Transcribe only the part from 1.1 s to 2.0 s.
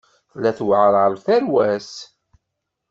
tarwa-s.